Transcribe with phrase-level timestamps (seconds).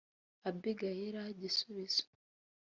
[0.47, 2.03] Abi Gaelle Gisubizo